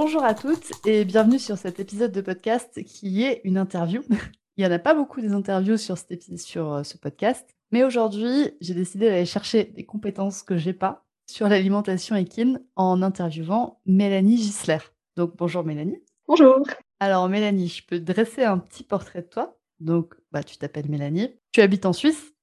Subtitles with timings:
[0.00, 4.00] Bonjour à toutes et bienvenue sur cet épisode de podcast qui est une interview.
[4.56, 5.98] Il n'y en a pas beaucoup des interviews sur,
[6.36, 11.04] sur euh, ce podcast, mais aujourd'hui, j'ai décidé d'aller chercher des compétences que j'ai pas
[11.26, 14.78] sur l'alimentation équine en interviewant Mélanie Gisler.
[15.16, 16.00] Donc bonjour Mélanie.
[16.28, 16.62] Bonjour.
[17.00, 19.58] Alors Mélanie, je peux dresser un petit portrait de toi.
[19.80, 22.34] Donc bah, tu t'appelles Mélanie, tu habites en Suisse.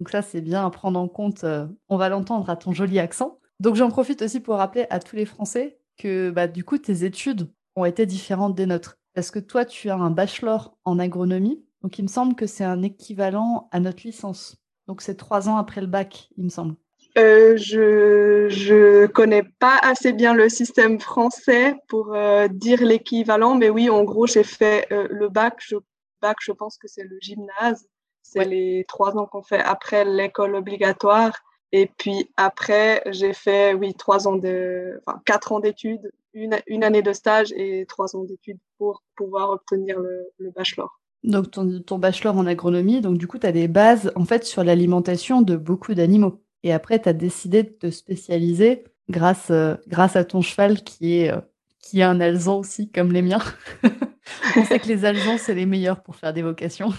[0.00, 2.98] Donc ça c'est bien à prendre en compte, euh, on va l'entendre à ton joli
[2.98, 3.38] accent.
[3.60, 7.04] Donc j'en profite aussi pour rappeler à tous les Français que bah, du coup, tes
[7.04, 8.98] études ont été différentes des nôtres.
[9.14, 12.64] Parce que toi, tu as un bachelor en agronomie, donc il me semble que c'est
[12.64, 14.56] un équivalent à notre licence.
[14.86, 16.76] Donc c'est trois ans après le bac, il me semble.
[17.18, 23.68] Euh, je je connais pas assez bien le système français pour euh, dire l'équivalent, mais
[23.68, 25.56] oui, en gros, j'ai fait euh, le bac.
[25.60, 25.76] Je,
[26.22, 27.86] bac, je pense que c'est le gymnase.
[28.22, 31.32] C'est les trois ans qu'on fait après l'école obligatoire.
[31.72, 36.84] Et puis après, j'ai fait, oui, trois ans de, enfin, quatre ans d'études, une, une,
[36.84, 41.00] année de stage et trois ans d'études pour pouvoir obtenir le, le bachelor.
[41.24, 44.44] Donc ton, ton, bachelor en agronomie, donc du coup, tu as des bases en fait
[44.44, 46.42] sur l'alimentation de beaucoup d'animaux.
[46.62, 51.18] Et après, tu as décidé de te spécialiser grâce, euh, grâce à ton cheval qui
[51.18, 51.40] est, euh,
[51.78, 53.42] qui est un alezan aussi, comme les miens.
[54.56, 56.92] On sait que les alezans, c'est les meilleurs pour faire des vocations.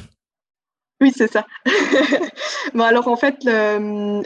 [1.01, 1.45] Oui, c'est ça.
[2.73, 3.37] bon, alors en fait,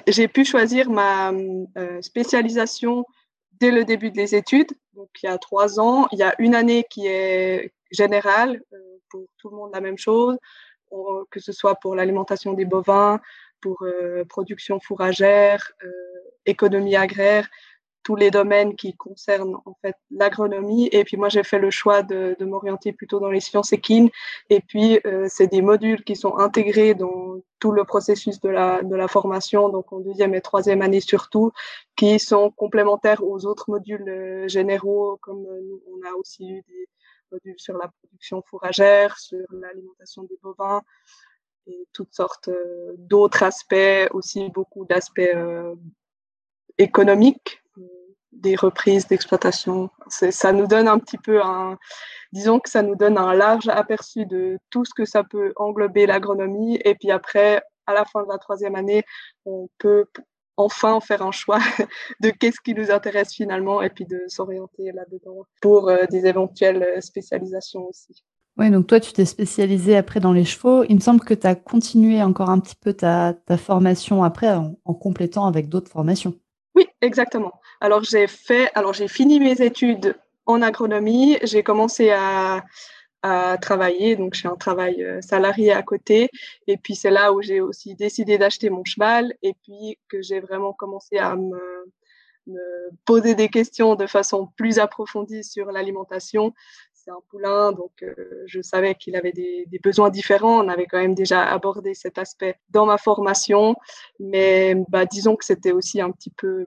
[0.08, 3.06] j'ai pu choisir ma euh, spécialisation
[3.60, 6.08] dès le début des études, donc il y a trois ans.
[6.12, 8.78] Il y a une année qui est générale, euh,
[9.10, 10.38] pour tout le monde la même chose,
[11.32, 13.20] que ce soit pour l'alimentation des bovins,
[13.62, 15.72] pour euh, production fourragère,
[16.46, 17.50] économie agraire
[18.08, 20.88] tous les domaines qui concernent en fait l'agronomie.
[20.94, 24.10] Et puis moi, j'ai fait le choix de, de m'orienter plutôt dans les sciences équines.
[24.50, 28.82] Et puis, euh, c'est des modules qui sont intégrés dans tout le processus de la,
[28.82, 31.52] de la formation, donc en deuxième et troisième année surtout,
[31.98, 36.88] qui sont complémentaires aux autres modules euh, généraux, comme euh, on a aussi eu des
[37.34, 40.82] modules sur la production fourragère, sur l'alimentation des bovins
[41.66, 42.50] et toutes sortes
[42.98, 45.36] d'autres aspects, aussi beaucoup d'aspects
[46.78, 47.62] économiques
[48.42, 49.90] des reprises d'exploitation.
[50.08, 51.78] Ça nous donne un petit peu un,
[52.32, 56.06] disons que ça nous donne un large aperçu de tout ce que ça peut englober
[56.06, 56.80] l'agronomie.
[56.86, 59.04] Et puis après, à la fin de la troisième année,
[59.46, 60.06] on peut
[60.56, 61.60] enfin faire un choix
[62.22, 67.02] de qu'est-ce qui nous intéresse finalement et puis de s'orienter là-dedans pour euh, des éventuelles
[67.02, 68.24] spécialisations aussi.
[68.58, 70.84] Oui, donc toi, tu t'es spécialisé après dans les chevaux.
[70.90, 74.94] Il me semble que tu as continué encore un petit peu ta, formation après en
[74.96, 76.34] complétant avec d'autres formations.
[76.78, 77.54] Oui, exactement.
[77.82, 80.16] Alors j'ai fait, alors j'ai fini mes études
[80.46, 81.38] en agronomie.
[81.44, 82.64] J'ai commencé à,
[83.22, 86.30] à travailler, donc j'ai un travail euh, salarié à côté.
[86.68, 90.40] Et puis c'est là où j'ai aussi décidé d'acheter mon cheval et puis que j'ai
[90.40, 91.60] vraiment commencé à me,
[93.06, 96.54] poser des questions de façon plus approfondie sur l'alimentation.
[96.94, 98.16] C'est un poulain, donc euh,
[98.46, 100.64] je savais qu'il avait des, des, besoins différents.
[100.64, 103.76] On avait quand même déjà abordé cet aspect dans ma formation,
[104.20, 106.66] mais bah, disons que c'était aussi un petit peu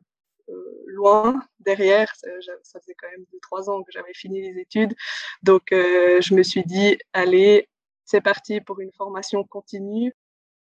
[1.00, 2.12] loin derrière.
[2.16, 4.94] Ça, faisait quand même deux, trois ans que j'avais fini les études.
[5.42, 7.68] Donc, euh, je me suis dit, allez,
[8.04, 10.12] c'est parti pour une formation continue.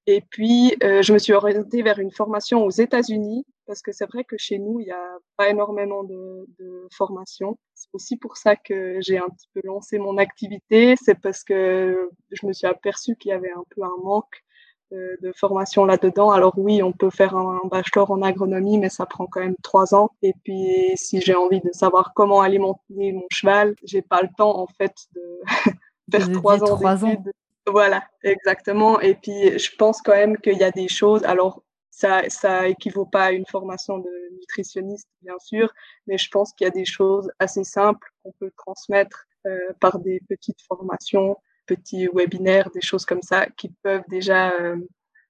[0.07, 4.07] Et puis, euh, je me suis orientée vers une formation aux États-Unis parce que c'est
[4.07, 7.59] vrai que chez nous, il n'y a pas énormément de, de formation.
[7.75, 10.95] C'est aussi pour ça que j'ai un petit peu lancé mon activité.
[11.01, 14.43] C'est parce que je me suis aperçue qu'il y avait un peu un manque
[14.93, 16.31] de, formation là-dedans.
[16.31, 19.95] Alors oui, on peut faire un, bachelor en agronomie, mais ça prend quand même trois
[19.95, 20.11] ans.
[20.23, 24.59] Et puis, si j'ai envie de savoir comment alimenter mon cheval, j'ai pas le temps
[24.59, 25.41] en fait de
[26.11, 27.33] faire trois ans d'études.
[27.67, 29.01] Voilà, exactement.
[29.01, 31.23] Et puis, je pense quand même qu'il y a des choses.
[31.25, 35.73] Alors, ça, ça équivaut pas à une formation de nutritionniste, bien sûr,
[36.07, 39.99] mais je pense qu'il y a des choses assez simples qu'on peut transmettre euh, par
[39.99, 41.37] des petites formations
[41.67, 44.77] petits webinaires, des choses comme ça, qui peuvent déjà euh,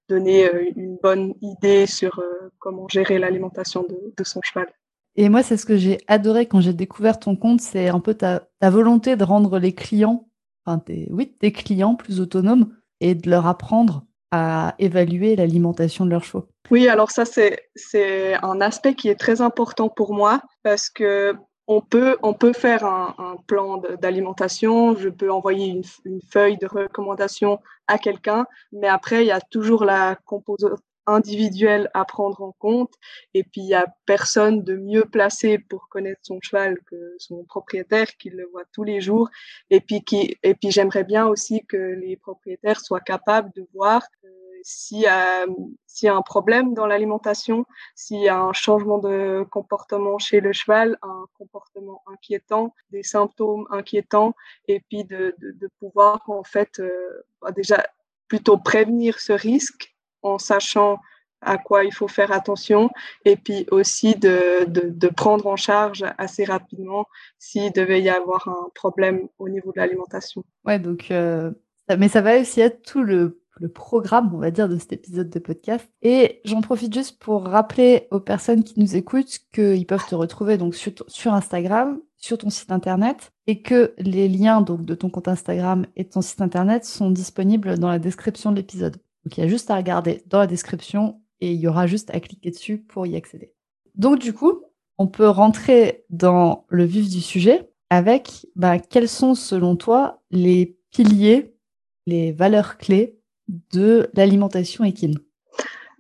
[0.09, 3.85] donner euh, une bonne idée sur euh, comment gérer l'alimentation
[4.17, 4.67] de, son cheval.
[5.17, 8.15] Et moi, c'est ce que j'ai adoré quand j'ai découvert ton compte, c'est un peu
[8.15, 10.29] ta, volonté de rendre les clients,
[10.65, 16.11] enfin, tes, oui, tes clients plus autonomes et de leur apprendre à évaluer l'alimentation de
[16.11, 16.49] leurs chevaux.
[16.71, 21.35] Oui, alors ça, c'est un aspect qui est très important pour moi parce que
[21.73, 27.61] on peut, on peut faire un, plan d'alimentation, je peux envoyer une, feuille de recommandation
[27.87, 32.93] à quelqu'un, mais après, il y a toujours la composante individuelle à prendre en compte.
[33.35, 37.43] Et puis, il n'y a personne de mieux placé pour connaître son cheval que son
[37.45, 39.29] propriétaire qui le voit tous les jours.
[39.71, 44.29] Et puis, puis j'aimerais bien aussi que les propriétaires soient capables de voir euh,
[44.63, 45.47] s'il y, a,
[46.03, 50.53] y a un problème dans l'alimentation, s'il y a un changement de comportement chez le
[50.53, 54.35] cheval, un comportement inquiétant, des symptômes inquiétants,
[54.69, 56.91] et puis de, de, de pouvoir en fait euh,
[57.41, 57.85] bah, déjà
[58.29, 61.01] plutôt prévenir ce risque en sachant
[61.43, 62.91] à quoi il faut faire attention
[63.25, 67.07] et puis aussi de, de, prendre en charge assez rapidement
[67.39, 70.45] s'il devait y avoir un problème au niveau de l'alimentation.
[70.65, 71.51] Ouais, donc, euh,
[71.99, 75.31] mais ça va aussi être tout le, le, programme, on va dire, de cet épisode
[75.31, 75.89] de podcast.
[76.03, 80.59] Et j'en profite juste pour rappeler aux personnes qui nous écoutent qu'ils peuvent te retrouver
[80.59, 85.29] donc sur, Instagram, sur ton site internet et que les liens donc de ton compte
[85.29, 88.97] Instagram et de ton site internet sont disponibles dans la description de l'épisode.
[89.25, 92.11] Donc il y a juste à regarder dans la description et il y aura juste
[92.15, 93.53] à cliquer dessus pour y accéder.
[93.95, 94.63] Donc du coup,
[94.99, 100.79] on peut rentrer dans le vif du sujet avec bah, quels sont selon toi les
[100.93, 101.55] piliers,
[102.07, 105.19] les valeurs clés de l'alimentation équine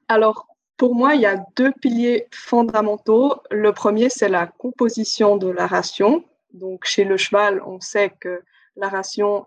[0.08, 0.46] Alors
[0.82, 3.40] pour moi, il y a deux piliers fondamentaux.
[3.52, 6.24] Le premier, c'est la composition de la ration.
[6.54, 8.42] Donc chez le cheval, on sait que
[8.74, 9.46] la ration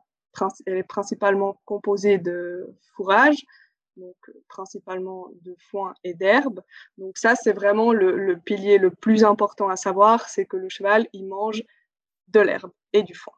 [0.65, 3.45] est principalement composée de fourrage,
[3.97, 4.15] donc
[4.47, 6.61] principalement de foin et d'herbe.
[6.97, 11.05] Donc ça, c'est vraiment le, pilier le plus important à savoir, c'est que le cheval,
[11.11, 11.63] il mange
[12.29, 13.33] de l'herbe et du foin.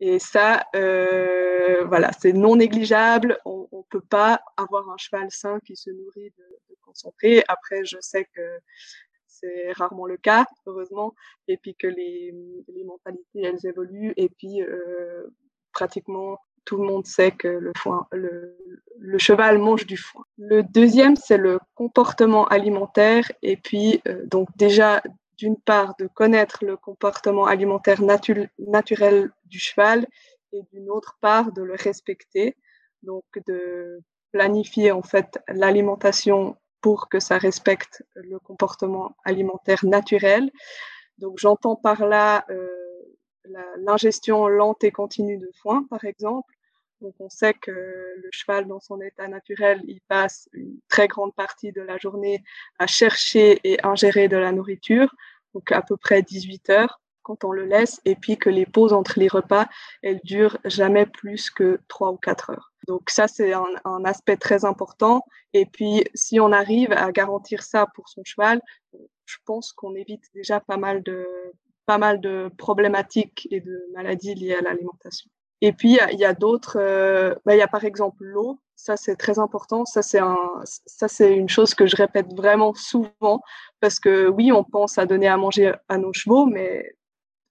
[0.00, 3.38] Et ça, euh, voilà, c'est non négligeable.
[3.44, 7.44] On ne peut pas avoir un cheval sain qui se nourrit de, de concentré.
[7.48, 8.60] Après, je sais que
[9.26, 11.14] c'est rarement le cas, heureusement,
[11.48, 12.34] et puis que les,
[12.68, 15.26] les mentalités, elles évoluent, et puis euh,
[15.72, 18.56] pratiquement tout le monde sait que le, foin, le,
[19.18, 20.24] cheval mange du foin.
[20.36, 23.30] Le deuxième, c'est le comportement alimentaire.
[23.42, 25.02] Et puis, euh, donc déjà,
[25.40, 30.06] d'une part, de connaître le comportement alimentaire naturel du cheval
[30.52, 32.56] et d'une autre part, de le respecter.
[33.02, 34.02] Donc, de
[34.32, 40.50] planifier en fait l'alimentation pour que ça respecte le comportement alimentaire naturel.
[41.16, 42.68] Donc, j'entends par là euh,
[43.78, 46.52] l'ingestion lente et continue de foin, par exemple.
[47.00, 51.34] Donc on sait que le cheval, dans son état naturel, il passe une très grande
[51.34, 52.42] partie de la journée
[52.78, 55.14] à chercher et ingérer de la nourriture,
[55.54, 58.92] donc à peu près 18 heures quand on le laisse, et puis que les pauses
[58.92, 59.68] entre les repas,
[60.02, 62.72] elles durent jamais plus que 3 ou 4 heures.
[62.88, 65.22] Donc ça, c'est un, aspect très important.
[65.52, 68.60] Et puis, si on arrive à garantir ça pour son cheval,
[69.26, 71.26] je pense qu'on évite déjà pas mal de,
[71.86, 75.30] pas mal de problématiques et de maladies liées à l'alimentation.
[75.60, 78.96] Et puis, il y a, d'autres, euh, bah, il y a par exemple l'eau, ça
[78.96, 83.42] c'est très important, ça c'est un, ça c'est une chose que je répète vraiment souvent,
[83.80, 86.94] parce que oui, on pense à donner à manger à nos chevaux, mais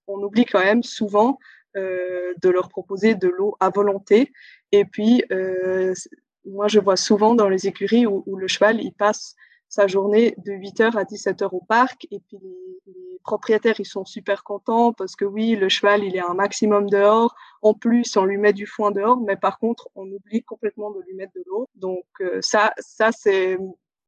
[0.08, 1.38] on oublie quand même souvent
[1.76, 4.32] euh, de leur proposer de l'eau à volonté.
[4.72, 5.94] Et puis, euh,
[6.44, 9.36] moi je vois souvent dans les écuries où, où le cheval, il passe
[9.70, 12.06] sa journée de 8h à 17h au parc.
[12.10, 16.20] Et puis les, propriétaires, ils sont super contents parce que oui, le cheval, il est
[16.20, 17.34] un maximum dehors.
[17.62, 21.00] En plus, on lui met du foin dehors, mais par contre, on oublie complètement de
[21.02, 21.68] lui mettre de l'eau.
[21.76, 23.58] Donc euh, ça, ça c'est,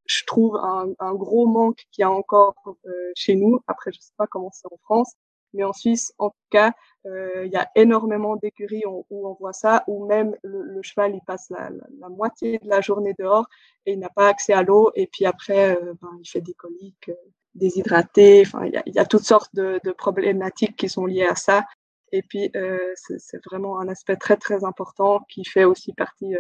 [0.07, 2.55] je trouve, un, un gros manque qu'il y a encore
[2.87, 3.61] euh, chez nous.
[3.67, 5.15] Après, je sais pas comment c'est en France.
[5.55, 6.73] Mais en Suisse, en tout cas,
[7.05, 11.51] il y a énormément d'écuries où, on voit ça, où même le, cheval, il passe
[11.51, 11.71] la,
[12.09, 13.47] moitié de la journée dehors
[13.87, 14.91] et il n'a pas accès à l'eau.
[14.95, 18.43] Et puis après, euh, ben, il fait des coliques, euh, déshydraté.
[18.47, 21.65] Enfin, il y, a, toutes sortes de, problématiques qui sont liées à ça.
[22.13, 26.35] Et puis, euh, c'est vraiment un aspect très, très important qui fait aussi partie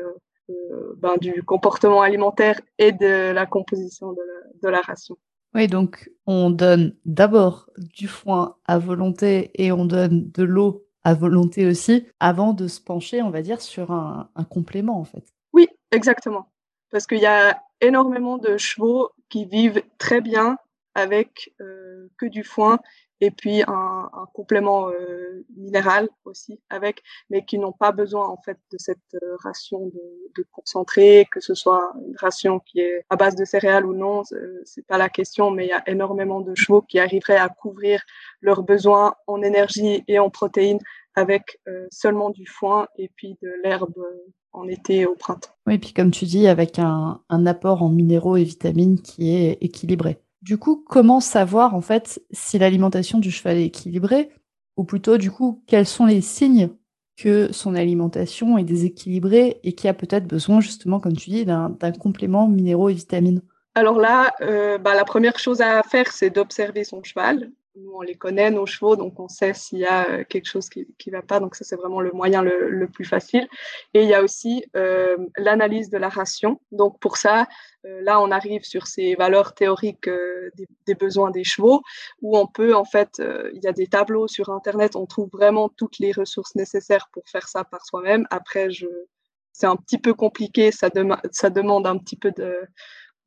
[0.98, 5.16] ben, du comportement alimentaire et de la composition de la ration.
[5.54, 11.14] Oui, donc on donne d'abord du foin à volonté et on donne de l'eau à
[11.14, 15.24] volonté aussi, avant de se pencher, on va dire, sur un, complément en fait.
[15.52, 16.52] Oui, exactement.
[16.90, 20.56] Parce qu'il y a énormément de chevaux qui vivent très bien
[20.94, 22.78] avec euh, que du foin
[23.22, 28.58] et puis un, complément euh, minéral aussi avec, mais qui n'ont pas besoin en fait
[28.72, 29.86] de cette euh, ration
[30.34, 34.22] de, concentré, que ce soit une ration qui est à base de céréales ou non,
[34.64, 38.02] c'est pas la question, mais il y a énormément de chevaux qui arriveraient à couvrir
[38.40, 40.80] leurs besoins en énergie et en protéines
[41.14, 43.94] avec euh, seulement du foin et puis de l'herbe
[44.52, 45.52] en été et au printemps.
[45.68, 49.58] Oui, et puis comme tu dis, avec un apport en minéraux et vitamines qui est
[49.60, 50.21] équilibré.
[50.42, 54.30] Du coup, comment savoir en fait si l'alimentation du cheval est équilibrée
[54.76, 56.70] ou plutôt du coup, quels sont les signes
[57.16, 61.76] que son alimentation est déséquilibrée et qu'il a peut-être besoin justement, comme tu dis, d'un
[62.00, 63.42] complément minéraux et vitamines?
[63.74, 68.02] Alors là, euh, bah, la première chose à faire, c'est d'observer son cheval nous, on
[68.02, 71.12] les connaît, nos chevaux, donc on sait s'il y a euh, quelque chose qui ne
[71.12, 71.40] va pas.
[71.40, 73.48] Donc ça, c'est vraiment le moyen le, plus facile.
[73.94, 76.60] Et il y a aussi euh, l'analyse de la ration.
[76.70, 77.46] Donc pour ça,
[77.86, 80.10] euh, là, on arrive sur ces valeurs théoriques
[80.86, 81.82] des, besoins des chevaux,
[82.20, 83.22] où on peut, en fait,
[83.54, 87.22] il y a des tableaux sur Internet, on trouve vraiment toutes les ressources nécessaires pour
[87.28, 88.26] faire ça par soi-même.
[88.30, 88.86] Après, je...
[89.52, 90.90] c'est un petit peu compliqué, ça,
[91.30, 92.54] ça demande un petit peu de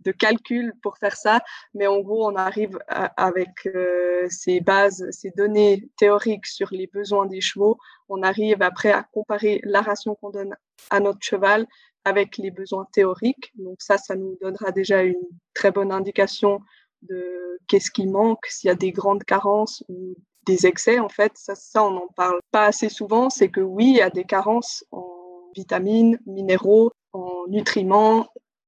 [0.05, 1.41] de calcul pour faire ça,
[1.74, 7.25] mais en gros, on arrive avec euh, ces bases, ces données théoriques sur les besoins
[7.25, 7.77] des chevaux,
[8.09, 10.55] on arrive après à comparer la ration qu'on donne
[10.89, 11.65] à notre cheval
[12.03, 13.51] avec les besoins théoriques.
[13.55, 15.15] Donc ça, ça nous donnera déjà une
[15.53, 16.62] très bonne indication
[17.01, 21.00] de qu'est-ce qui manque, s'il y a des grandes carences ou des excès.
[21.00, 23.29] En fait, ça, ça on n'en parle pas assez souvent.
[23.29, 25.07] C'est que oui, il y a des carences en
[25.55, 28.27] vitamines, minéraux, en nutriments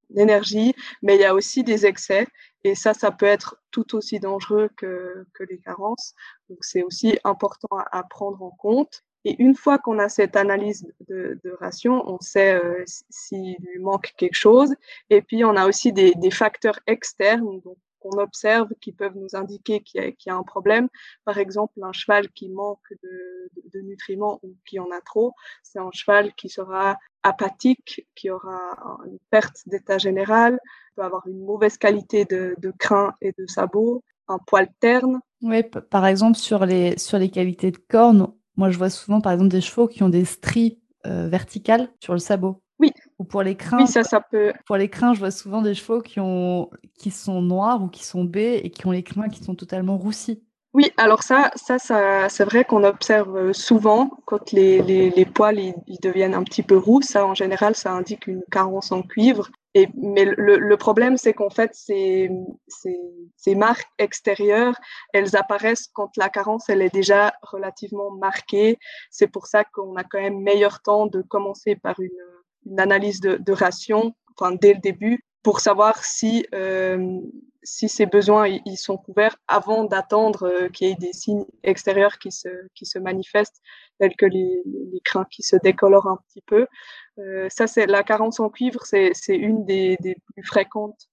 [0.10, 2.28] l'énergie, mais il y a aussi des excès.
[2.64, 6.14] Et ça, ça peut être tout aussi dangereux que, que les carences.
[6.50, 9.04] Donc, c'est aussi important à, prendre en compte.
[9.26, 13.80] Et une fois qu'on a cette analyse de, de ration, on sait euh, s'il lui
[13.80, 14.74] manque quelque chose.
[15.10, 17.62] Et puis, on a aussi des, des facteurs externes,
[18.00, 20.90] qu'on observe qui peuvent nous indiquer qu'il y, a un problème.
[21.26, 25.92] Par exemple, un cheval qui manque de, nutriments ou qui en a trop, c'est un
[25.92, 30.60] cheval qui sera apathique, qui aura une perte d'état général,
[30.96, 35.19] peut avoir une mauvaise qualité de, de crin et de sabot, un poil terne.
[35.41, 39.31] Oui, par exemple, sur les, sur les qualités de cornes, moi je vois souvent par
[39.34, 42.62] exemple des chevaux qui ont des stries euh, verticales sur le sabot.
[42.79, 42.91] Oui.
[43.17, 43.79] Ou pour les crins.
[43.79, 44.53] Oui, ça, ça peut.
[44.65, 46.69] Pour les crins, je vois souvent des chevaux qui, ont,
[47.00, 49.98] qui sont noirs ou qui sont baies et qui ont les crins qui sont totalement
[49.98, 50.43] roussis.
[50.74, 56.36] Oui, alors ça, ça, c'est vrai qu'on observe souvent quand les, les, poils ils, deviennent
[56.36, 57.02] un petit peu roux.
[57.02, 59.50] Ça, en général, ça indique une carence en cuivre.
[59.74, 62.30] Et, mais le, problème, c'est qu'en fait, ces,
[62.68, 62.98] ces,
[63.38, 64.76] ces, marques extérieures,
[65.14, 68.78] elles apparaissent quand la carence, elle est déjà relativement marquée.
[69.10, 72.12] C'est pour ça qu'on a quand même meilleur temps de commencer par une
[72.70, 77.22] une analyse de, de, ration enfin, dès le début pour savoir si, euh,
[77.63, 82.20] si ces besoins ils sont couverts avant d'attendre euh, qu'il y ait des signes extérieurs
[82.20, 83.62] qui se, qui se manifestent,
[83.98, 86.68] tels que les, les crins qui se décolorent un petit peu.
[87.20, 91.08] Euh, ça, c'est la carence en cuivre, c'est une des, des, plus fréquentes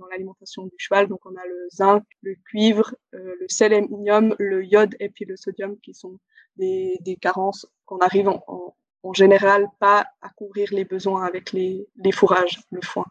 [0.00, 1.06] dans l'alimentation du cheval.
[1.06, 5.36] Donc, on a le zinc, le cuivre, euh, le sélénium, le iode et puis le
[5.36, 6.18] sodium qui sont
[6.56, 8.74] des, des carences qu'on arrive en, en,
[9.04, 13.06] en général pas à couvrir les besoins avec les, fourrages, le foin.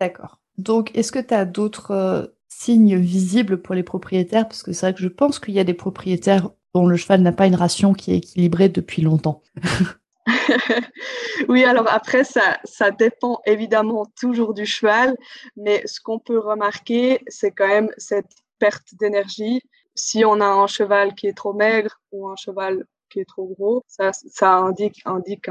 [0.00, 0.40] D'accord.
[0.58, 4.46] Donc, est-ce que tu as d'autres euh, signes visibles pour les propriétaires?
[4.48, 7.22] Parce que c'est vrai que je pense qu'il y a des propriétaires dont le cheval
[7.22, 9.42] n'a pas une ration qui est équilibrée depuis longtemps.
[11.48, 15.16] oui, alors après, ça, ça dépend évidemment toujours du cheval,
[15.56, 19.62] mais ce qu'on peut remarquer, c'est quand même cette perte d'énergie.
[19.94, 22.84] Si on a un cheval qui est trop maigre ou un cheval
[23.20, 23.84] est trop gros.
[23.86, 25.48] Ça, ça indique, indique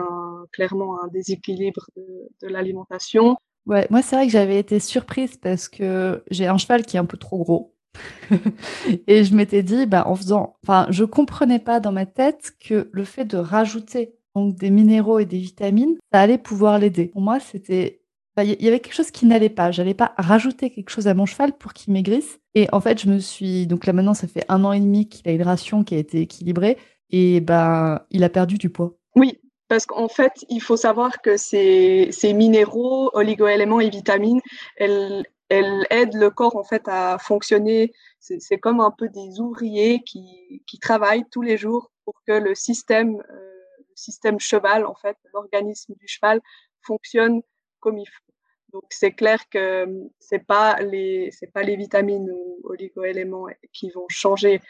[0.51, 3.37] clairement un déséquilibre de, l'alimentation.
[3.65, 6.99] Ouais, moi c'est vrai que j'avais été surprise parce que j'ai un cheval qui est
[6.99, 7.73] un peu trop gros.
[9.07, 12.89] et je m'étais dit, bah, en faisant, enfin, je comprenais pas dans ma tête que
[12.91, 17.05] le fait de rajouter donc des minéraux et des vitamines, ça allait pouvoir l'aider.
[17.07, 18.01] Pour moi, c'était,
[18.37, 19.71] il y avait quelque chose qui n'allait pas.
[19.71, 22.39] J'allais pas rajouter quelque chose à mon cheval pour qu'il maigrisse.
[22.55, 25.07] Et en fait, je me suis, donc là maintenant, ça fait un an et demi
[25.07, 26.77] qu'il a une ration qui a été équilibrée
[27.11, 28.95] et ben, il a perdu du poids.
[29.15, 34.41] Oui, parce qu'en fait, il faut savoir que ces, ces minéraux, oligoéléments et vitamines,
[34.77, 37.93] elles, aident le corps en fait à fonctionner.
[38.19, 43.21] C'est comme un peu des ouvriers qui, travaillent tous les jours pour que le système,
[43.29, 43.63] euh,
[43.95, 46.41] système cheval, en fait, l'organisme du cheval
[46.81, 47.41] fonctionne
[47.79, 48.33] comme il faut.
[48.73, 49.85] Donc c'est clair que
[50.19, 54.61] c'est pas les c'est pas les vitamines ou oligoéléments qui vont changer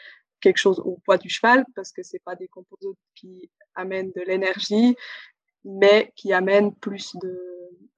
[0.44, 4.22] quelque chose au poids du cheval parce que c'est pas des composants qui amènent de
[4.26, 4.94] l'énergie,
[5.64, 7.40] mais qui amènent plus de.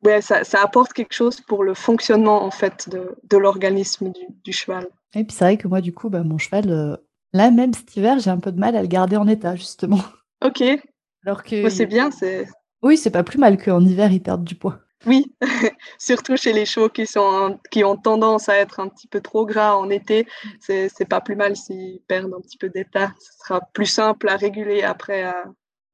[0.05, 4.27] Ouais, ça, ça, apporte quelque chose pour le fonctionnement en fait de, de l'organisme du,
[4.45, 4.87] du, cheval.
[5.15, 6.97] Et puis c'est vrai que moi du coup, bah, mon cheval, euh,
[7.33, 10.01] là même cet hiver, j'ai un peu de mal à le garder en état justement.
[10.45, 10.63] Ok.
[11.25, 11.69] Alors que.
[11.71, 12.47] c'est bien, c'est.
[12.83, 14.79] Oui, c'est pas plus mal qu'en hiver il perde du poids.
[15.05, 15.35] Oui,
[15.99, 19.45] surtout chez les chevaux qui, sont, qui ont tendance à être un petit peu trop
[19.45, 20.27] gras en été,
[20.61, 23.13] c'est pas plus mal s'ils perdent un petit peu d'état.
[23.19, 25.33] Ce sera plus simple à réguler après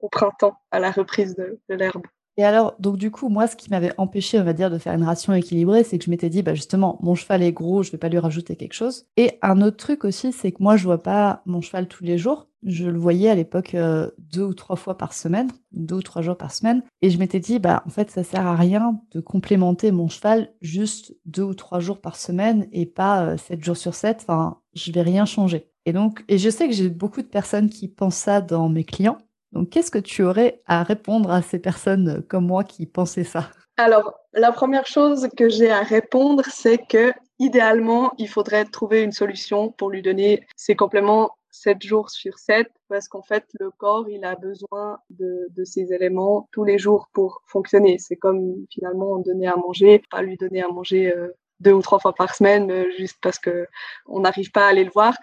[0.00, 2.02] au printemps, à la reprise de, l'herbe.
[2.37, 4.94] Et alors, donc du coup, moi, ce qui m'avait empêché, on va dire, de faire
[4.94, 7.92] une ration équilibrée, c'est que je m'étais dit, bah justement, mon cheval est gros, je
[7.92, 9.06] vais pas lui rajouter quelque chose.
[9.16, 12.18] Et un autre truc aussi, c'est que moi, je vois pas mon cheval tous les
[12.18, 12.49] jours.
[12.64, 16.23] Je le voyais à l'époque euh, deux ou trois fois par semaine, deux ou trois
[16.23, 16.83] jours par semaine.
[17.00, 20.52] Et je m'étais dit, bah en fait, ça sert à rien de complémenter mon cheval
[20.61, 24.19] juste deux ou trois jours par semaine et pas euh, sept jours sur sept.
[24.23, 25.69] Enfin, je vais rien changer.
[25.87, 28.85] Et donc, et je sais que j'ai beaucoup de personnes qui pensent ça dans mes
[28.85, 29.19] clients.
[29.50, 33.50] Donc, qu'est-ce que tu aurais à répondre à ces personnes comme moi qui pensaient ça?
[33.76, 39.12] Alors, la première chose que j'ai à répondre, c'est que idéalement, il faudrait trouver une
[39.12, 44.09] solution pour lui donner ses compléments 7 jours sur 7 parce qu'en fait, le corps,
[44.09, 47.99] il a besoin de, de ces éléments tous les jours pour fonctionner.
[47.99, 51.28] C'est comme finalement donner à manger, pas lui donner à manger euh,
[51.61, 53.66] deux ou trois fois par semaine euh, juste parce que
[54.06, 55.14] on n'arrive pas à aller le voir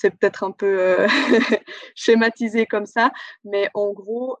[0.00, 1.06] c'est peut-être un peu euh,
[1.94, 3.12] schématisé comme ça,
[3.44, 4.38] mais en gros,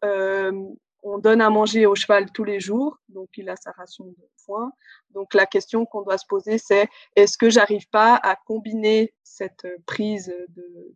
[1.02, 4.28] on donne à manger au cheval tous les jours, donc il a sa ration de
[4.44, 4.72] foin.
[5.10, 9.66] Donc la question qu'on doit se poser, c'est est-ce que j'arrive pas à combiner cette
[9.86, 10.94] prise de,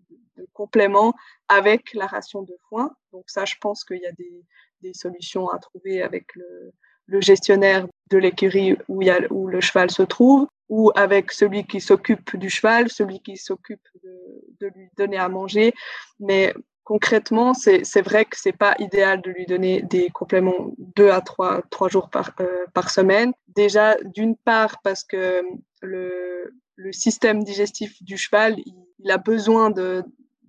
[0.53, 1.15] complément
[1.49, 2.95] avec la ration de foin?
[3.13, 8.19] Donc ça, je pense qu'il y a des, solutions à trouver avec le, gestionnaire de
[8.19, 13.21] l'écurie où, où le cheval se trouve ou avec celui qui s'occupe du cheval, celui
[13.21, 15.73] qui s'occupe de, de, lui donner à manger.
[16.19, 21.21] Mais concrètement, c'est vrai que c'est pas idéal de lui donner des compléments deux à
[21.21, 23.33] trois, trois jours par, euh, par semaine.
[23.49, 25.43] Déjà, d'une part, parce que
[25.83, 30.05] le, le système digestif du cheval, il, il a besoin de,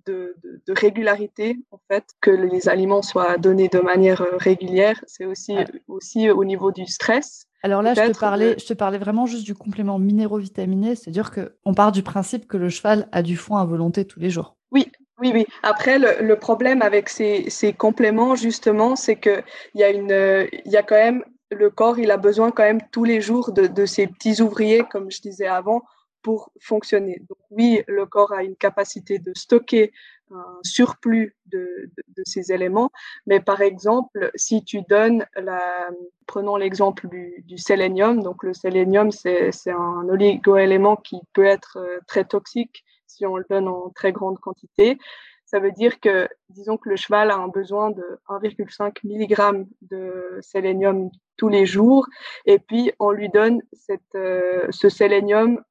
[0.06, 5.02] de, de, de, régularité, en fait, que les aliments soient donnés de manière euh, régulière.
[5.06, 5.56] C'est aussi,
[5.88, 7.46] aussi au niveau du stress.
[7.62, 11.74] Alors là, je te, parlais, je te parlais vraiment juste du complément minéraux-vitaminé, c'est-à-dire qu'on
[11.74, 14.56] part du principe que le cheval a du foin à volonté tous les jours.
[14.70, 14.90] Oui,
[15.20, 15.46] oui, oui.
[15.62, 19.42] Après, le, le problème avec ces, ces compléments, justement, c'est qu'il
[19.74, 23.04] y, a une, y a quand même, le corps, il a besoin quand même tous
[23.04, 25.82] les jours de, de ces petits ouvriers, comme je disais avant,
[26.22, 27.22] pour fonctionner.
[27.28, 29.92] Donc oui, le corps a une capacité de stocker
[30.32, 32.90] un surplus de, de, de, ces éléments,
[33.26, 35.88] mais par exemple, si tu donnes, la,
[36.26, 42.00] prenons l'exemple du, du, sélénium, donc le sélénium, c'est un oligoélément qui peut être euh,
[42.08, 44.98] très toxique si on le donne en très grande quantité.
[45.44, 50.38] Ça veut dire que, disons que le cheval a un besoin de 1,5 mg de
[50.40, 52.08] sélénium tous les jours,
[52.46, 55.62] et puis on lui donne cette, euh, ce sélénium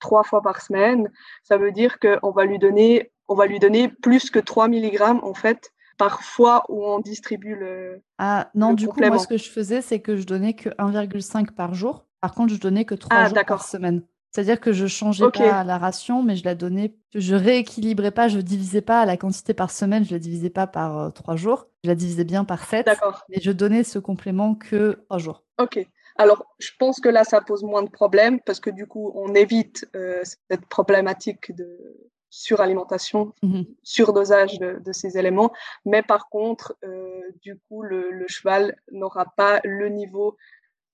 [0.00, 1.10] trois fois par semaine,
[1.44, 5.00] ça veut dire qu'on va lui donner, on va lui donner plus que 3 mg
[5.22, 8.02] en fait par fois où on distribue le.
[8.18, 11.52] Ah non, du coup, moi ce que je faisais, c'est que je donnais que 1,5
[11.52, 12.04] par jour.
[12.20, 14.02] Par contre, je donnais que 3 ah, jours par semaine.
[14.32, 15.50] C'est-à-dire que je changeais okay.
[15.50, 19.52] pas la ration, mais je la donnais, je rééquilibrais pas, je divisais pas la quantité
[19.52, 22.64] par semaine, je la divisais pas par euh, 3 jours, je la divisais bien par
[22.64, 22.86] 7.
[22.86, 23.24] D'accord.
[23.28, 25.44] Mais je donnais ce complément que 3 jours.
[25.58, 25.86] Ok.
[26.16, 29.34] Alors, je pense que là, ça pose moins de problèmes parce que du coup, on
[29.34, 31.68] évite euh, cette problématique de
[32.30, 33.66] suralimentation, -hmm.
[33.82, 35.52] surdosage de, de, ces éléments.
[35.84, 40.38] Mais par contre, euh, du coup, le, le cheval n'aura pas le niveau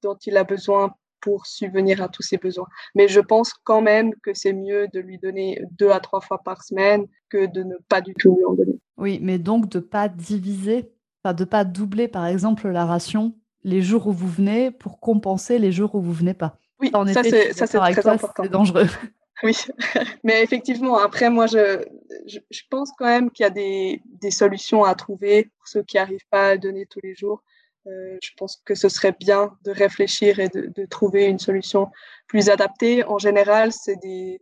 [0.03, 2.69] dont il a besoin pour subvenir à tous ses besoins.
[2.95, 6.39] Mais je pense quand même que c'est mieux de lui donner deux à trois fois
[6.39, 8.79] par semaine que de ne pas du tout lui en donner.
[8.97, 10.91] Oui, mais donc de pas diviser,
[11.25, 15.73] de pas doubler par exemple la ration les jours où vous venez pour compenser les
[15.73, 16.57] jours où vous venez pas.
[16.81, 18.43] Oui, en ça c'est ça c'est très toi, important.
[18.43, 18.87] C'est dangereux.
[19.45, 19.57] Oui,
[20.25, 21.81] mais effectivement, après moi je,
[22.27, 25.85] je, je pense quand même qu'il y a des, des solutions à trouver pour ceux
[25.85, 27.45] qui n'arrivent pas à donner tous les jours.
[27.89, 31.89] Euh, je pense que ce serait bien de réfléchir et de, trouver une solution
[32.27, 33.05] plus adaptée.
[33.05, 34.41] En général, c'est des,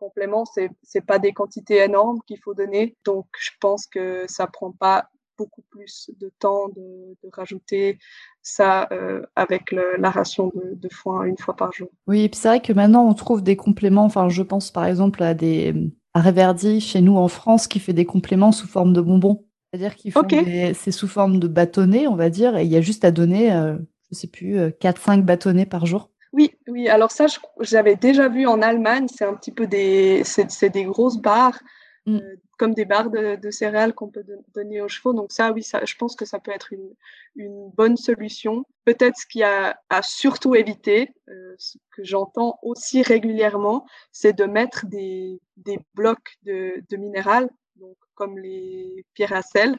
[0.00, 4.48] compléments, c'est c'est pas des quantités énormes qu'il faut donner, donc je pense que ça
[4.48, 5.08] prend pas
[5.38, 7.98] beaucoup plus de temps de, rajouter
[8.42, 11.88] ça euh, avec la ration de, foin une fois par jour.
[12.08, 14.04] Oui, et puis c'est vrai que maintenant on trouve des compléments.
[14.04, 15.72] Enfin, je pense par exemple à des
[16.14, 19.45] à Reverdy chez nous en France qui fait des compléments sous forme de bonbons.
[19.76, 20.72] C'est-à-dire qu'ils font okay.
[20.74, 23.52] c'est sous forme de bâtonnets, on va dire, et il y a juste à donner,
[23.52, 23.76] euh,
[24.10, 26.10] je sais plus, 4-5 euh, bâtonnets par jour.
[26.32, 26.88] Oui, oui.
[26.88, 27.26] Alors ça,
[27.60, 29.06] j'avais déjà vu en Allemagne.
[29.08, 31.58] C'est un petit peu des, c'est des grosses barres
[32.06, 32.16] mm.
[32.16, 35.12] euh, comme des barres de, de céréales qu'on peut donner aux chevaux.
[35.12, 36.94] Donc ça, oui, ça, je pense que ça peut être une,
[37.34, 38.64] une bonne solution.
[38.86, 44.32] Peut-être ce qu'il y a à surtout éviter, euh, ce que j'entends aussi régulièrement, c'est
[44.32, 49.78] de mettre des, des blocs de, de minéral, donc comme les pierres à sel,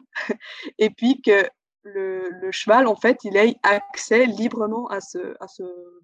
[0.78, 1.48] et puis que
[1.84, 5.36] le, cheval, en fait, il ait accès librement à ce,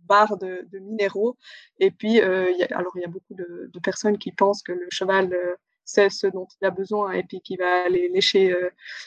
[0.05, 1.37] bar de, minéraux.
[1.79, 5.33] Et puis, euh, alors, il y a beaucoup de, personnes qui pensent que le cheval...
[5.33, 8.55] Euh, sait ce dont il a besoin et puis qui va aller lécher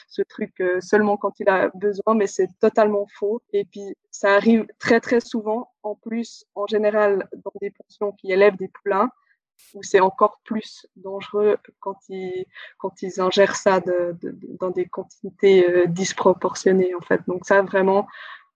[0.07, 3.41] ce truc seulement quand il a besoin, mais c'est totalement faux.
[3.51, 8.31] Et puis ça arrive très très souvent, en plus, en général, dans des pensions qui
[8.31, 9.09] élèvent des poulains,
[9.73, 12.45] où c'est encore plus dangereux quand ils,
[13.19, 13.81] ingèrent ça
[14.59, 17.21] dans des quantités disproportionnées, en fait.
[17.27, 18.07] Donc ça, vraiment,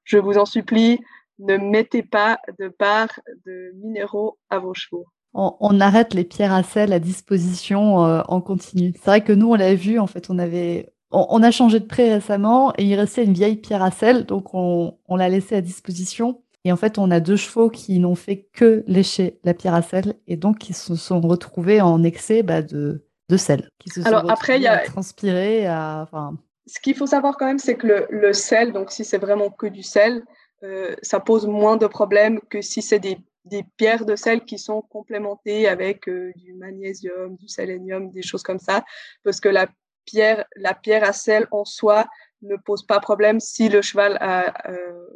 [0.03, 0.99] je vous en supplie,
[1.39, 5.07] ne mettez pas de barres de minéraux à vos chevaux.
[5.33, 8.93] On, arrête les pierres à sel à disposition euh, en continu.
[8.95, 11.85] C'est vrai que nous, on l'a vu, en fait, on avait, on, a changé de
[11.85, 15.61] pré récemment et il restait une vieille pierre à sel, donc on, l'a laissée à
[15.61, 16.41] disposition.
[16.63, 19.81] Et en fait, on a deux chevaux qui n'ont fait que lécher la pierre à
[19.81, 23.69] sel et donc qui se sont retrouvés en excès bah, de, de sel.
[23.79, 25.65] Qui se Alors après, il y a transpiré.
[25.65, 26.37] À, enfin...
[26.67, 29.49] Ce qu'il faut savoir quand même, c'est que le, le, sel, donc si c'est vraiment
[29.49, 30.23] que du sel,
[30.63, 34.59] euh, ça pose moins de problèmes que si c'est des, des, pierres de sel qui
[34.59, 38.83] sont complémentées avec euh, du magnésium, du sélénium, des choses comme ça,
[39.23, 39.67] parce que la
[40.05, 42.05] pierre, la pierre à sel en soi
[42.41, 45.07] ne pose pas problème si le cheval a euh,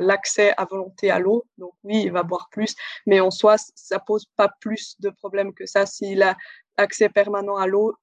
[0.00, 1.44] l'accès à volonté à l'eau.
[1.58, 2.74] Donc oui, il va boire plus,
[3.06, 5.86] mais en soi, ça pose pas plus de problèmes que ça.
[5.86, 6.36] S'il a
[6.76, 7.94] accès permanent à l'eau,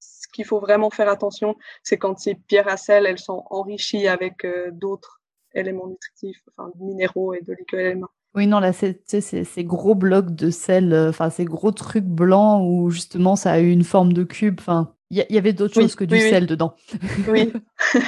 [0.00, 4.08] ce qu'il faut vraiment faire attention, c'est quand ces pierres à sel, elles sont enrichies
[4.08, 5.22] avec d'autres
[5.54, 8.08] éléments nutritifs, enfin minéraux et de éléments.
[8.34, 12.62] Oui, non, là, c'est ces gros blocs de sel, euh, enfin, ces gros trucs blancs
[12.64, 14.56] où justement ça a eu une forme de cube.
[14.58, 16.74] Enfin, il y, avait d'autres choses que du sel dedans.
[17.28, 17.52] Oui.
[17.92, 18.00] c'est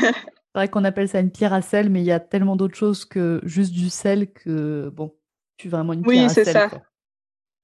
[0.55, 3.05] vrai qu'on appelle ça une pierre à sel, mais il y a tellement d'autres choses
[3.05, 5.15] que juste du sel que, bon,
[5.57, 6.45] tu vraiment une pierre à sel.
[6.45, 6.71] Oui, c'est ça.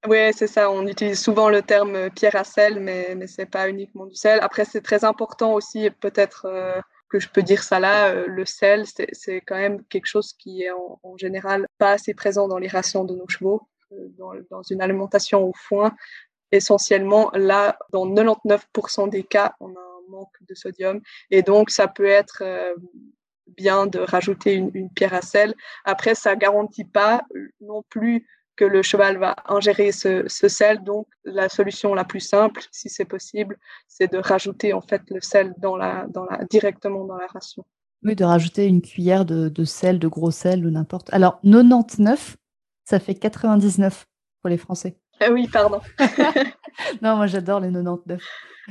[0.07, 0.71] Oui, c'est ça.
[0.71, 4.15] On utilise souvent le terme pierre à sel, mais, mais ce n'est pas uniquement du
[4.15, 4.39] sel.
[4.41, 6.45] Après, c'est très important aussi, peut-être.
[6.45, 6.79] Euh,
[7.13, 10.63] que je peux dire ça là, euh, le sel, c'est quand même quelque chose qui
[10.63, 14.81] est en, général pas assez présent dans les rations de nos chevaux, euh, dans, une
[14.81, 15.95] alimentation au foin.
[16.53, 21.01] Essentiellement, là, dans 99% des cas, on a un manque de sodium.
[21.31, 22.75] Et donc, ça peut être euh,
[23.57, 25.55] bien de rajouter une, pierre à sel.
[25.83, 27.23] Après, ça garantit pas
[27.59, 30.83] non plus que le cheval va ingérer ce, sel.
[30.83, 35.21] Donc, la solution la plus simple, si c'est possible, c'est de rajouter en fait le
[35.21, 37.65] sel dans la, dans la, directement dans la ration.
[38.03, 41.11] Oui, de rajouter une cuillère de, sel, de gros sel ou n'importe.
[41.11, 42.37] Alors, 99,
[42.83, 44.05] ça fait 99
[44.41, 44.97] pour les Français.
[45.25, 45.79] Ah oui, pardon.
[47.01, 48.21] non, moi j'adore les 99.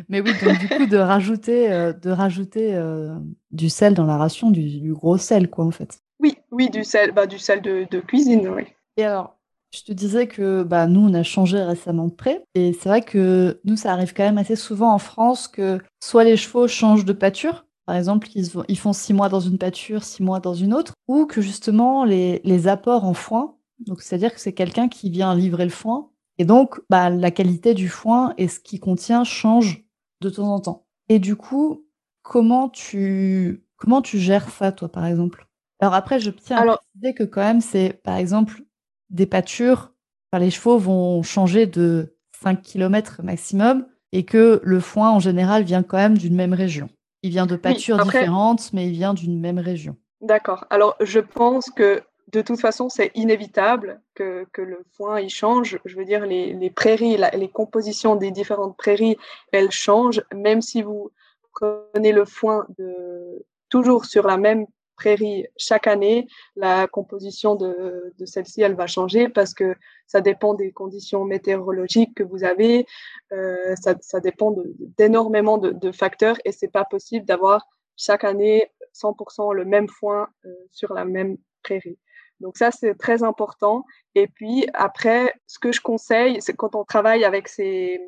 [0.09, 3.15] Mais oui, donc du coup, de rajouter, euh, de rajouter euh,
[3.51, 6.01] du sel dans la ration, du, gros sel, quoi, en fait.
[6.19, 8.65] Oui, oui, du sel, bah, du sel de, de cuisine, oui.
[8.97, 9.37] Et alors,
[9.75, 12.43] je te disais que bah, nous, on a changé récemment de prêt.
[12.55, 16.25] Et c'est vrai que nous, ça arrive quand même assez souvent en France que soit
[16.25, 20.23] les chevaux changent de pâture, par exemple, ils, font six mois dans une pâture, six
[20.23, 24.53] mois dans une autre, ou que justement les, apports en foin, donc c'est-à-dire que c'est
[24.53, 28.61] quelqu'un qui vient livrer le foin, et donc bah, la qualité du foin et ce
[28.61, 29.85] qu'il contient change
[30.21, 30.87] de temps en temps.
[31.09, 31.85] Et du coup,
[32.23, 35.47] comment tu, comment tu gères ça, toi, par exemple?
[35.81, 38.63] Alors après, je tiens à préciser que quand même, c'est, par exemple,
[39.11, 39.93] des pâtures,
[40.39, 45.83] les chevaux vont changer de 5 km maximum et que le foin, en général, vient
[45.83, 46.89] quand même d'une même région.
[47.23, 49.97] Il vient de pâtures différentes, mais il vient d'une même région.
[50.21, 50.67] D'accord.
[50.71, 55.79] Alors, je pense que de toute façon, c'est inévitable que, le foin il change.
[55.85, 59.17] Je veux dire, les, prairies, les compositions des différentes prairies,
[59.53, 61.11] elles changent, même si vous
[61.55, 64.67] prenez le foin de, toujours sur la même
[64.97, 69.75] prairie chaque année, la composition de, celle-ci, elle va changer parce que
[70.07, 72.87] ça dépend des conditions météorologiques que vous avez,
[73.33, 74.55] euh, ça, dépend
[74.99, 77.67] d'énormément de, facteurs et c'est pas possible d'avoir
[77.97, 81.99] chaque année 100% le même foin euh, sur la même prairie.
[82.43, 83.85] Donc ça, c'est très important.
[84.15, 88.01] Et puis après, ce que je conseille, c'est quand on travaille avec ces,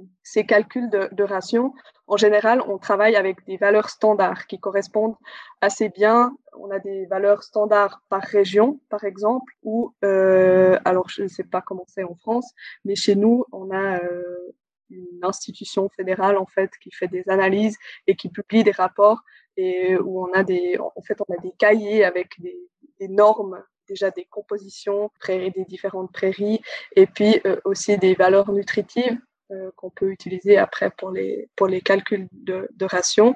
[0.47, 1.73] calculs de, de ration,
[2.07, 5.17] en général, on travaille avec des valeurs standards qui correspondent
[5.61, 6.37] assez bien.
[6.59, 11.45] On a des valeurs standards par région, par exemple, ou euh, alors je ne sais
[11.45, 12.53] pas comment c'est en France,
[12.85, 14.55] mais chez nous, on a euh,
[14.91, 19.21] une institution fédérale en fait qui fait des analyses et qui publie des rapports
[19.57, 22.59] et où on a des, en fait, on a des cahiers avec des,
[23.01, 26.61] des normes déjà des compositions prairies, des différentes prairies
[26.97, 29.19] et puis euh, aussi des valeurs nutritives
[29.51, 33.35] euh, qu'on peut utiliser après pour les, pour les calculs de, de ration.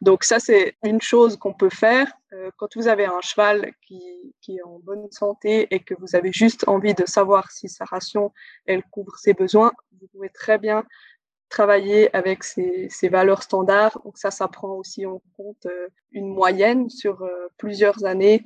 [0.00, 4.00] Donc ça, c'est une chose qu'on peut faire euh, quand vous avez un cheval qui,
[4.40, 7.84] qui, est en bonne santé et que vous avez juste envie de savoir si sa
[7.84, 8.32] ration,
[8.66, 9.72] elle couvre ses besoins.
[10.00, 10.84] Vous pouvez très bien
[11.48, 14.00] travailler avec ces, ces valeurs standards.
[14.04, 15.66] Donc ça, ça prend aussi en compte
[16.12, 18.44] une moyenne sur plusieurs années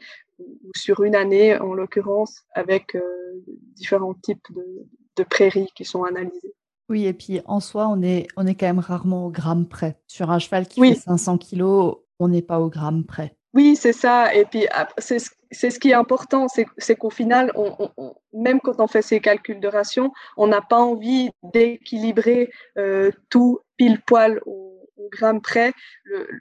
[0.64, 3.00] ou sur une année en l'occurrence, avec euh,
[3.76, 4.46] différents types
[5.16, 6.55] de, prairies qui sont analysées.
[6.88, 9.98] Oui, et puis en soi, on est, on est quand même rarement au gramme près.
[10.07, 13.37] Sur un cheval qui fait 500 kilos, on n'est pas au gramme près.
[13.55, 14.35] Oui, c'est ça.
[14.35, 14.66] Et puis,
[14.98, 15.18] c'est
[15.70, 17.52] ce qui est important, c'est qu'au final,
[18.33, 23.61] même quand on fait ces calculs de ration, on n'a pas envie d'équilibrer euh, tout
[23.76, 24.71] pile poil au
[25.12, 25.72] gramme près.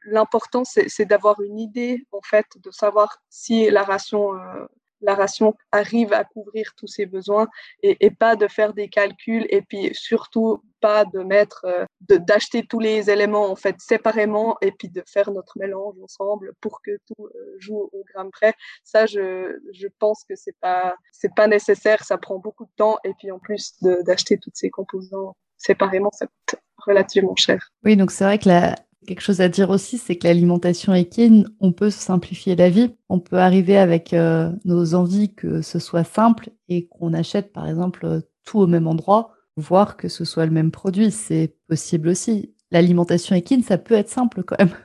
[0.05, 4.65] L'important, c'est d'avoir une idée, en fait, de savoir si la ration euh,
[5.01, 7.47] la ration arrive à couvrir tous ses besoins
[7.83, 12.79] et, pas de faire des calculs et puis surtout pas de mettre, euh, d'acheter tous
[12.79, 17.25] les éléments en fait séparément et puis de faire notre mélange ensemble pour que tout
[17.25, 18.53] euh, joue au gramme près.
[18.83, 22.97] Ça, je, je pense que c'est pas c'est pas nécessaire, ça prend beaucoup de temps
[23.03, 27.71] et puis en plus d'acheter tous ces composants séparément, ça coûte relativement cher.
[27.83, 28.75] Oui, donc c'est vrai que la,
[29.07, 32.93] Quelque chose à dire aussi, c'est que l'alimentation équine, on peut simplifier la vie.
[33.09, 37.67] On peut arriver avec euh, nos envies que ce soit simple et qu'on achète par
[37.67, 41.09] exemple tout au même endroit, voire que ce soit le même produit.
[41.09, 42.53] C'est possible aussi.
[42.69, 44.75] L'alimentation équine, ça peut être simple quand même.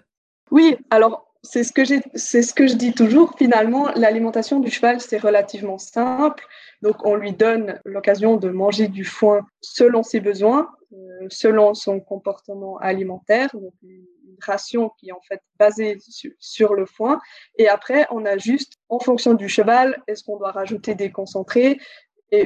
[0.51, 3.35] Oui, alors c'est ce ce que je dis toujours.
[3.37, 6.43] Finalement, l'alimentation du cheval, c'est relativement simple.
[6.83, 11.99] Donc, on lui donne l'occasion de manger du foin selon ses besoins euh, selon son
[11.99, 14.07] comportement alimentaire, donc une,
[14.47, 15.97] ration qui est en fait basée
[16.39, 17.19] sur le foin.
[17.57, 21.79] Et après, on a juste, en fonction du cheval, est-ce qu'on doit rajouter des concentrés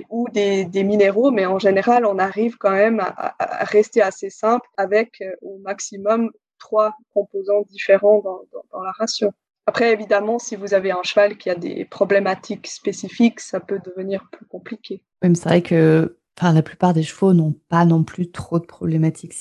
[0.09, 5.21] ou des, minéraux, mais en général, on arrive quand même à, rester assez simple avec
[5.21, 9.33] euh, au maximum trois composants différents dans, la ration.
[9.67, 14.29] Après, évidemment, si vous avez un cheval qui a des problématiques spécifiques, ça peut devenir
[14.33, 15.03] plus compliqué.
[15.23, 18.67] Oui, c'est vrai que enfin, la plupart des chevaux n'ont pas non plus trop de
[18.67, 19.35] problématiques